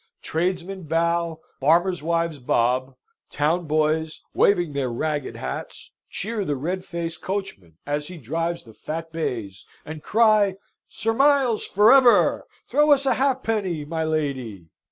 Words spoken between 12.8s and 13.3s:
us a